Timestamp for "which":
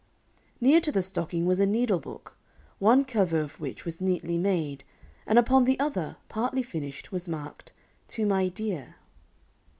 3.59-3.85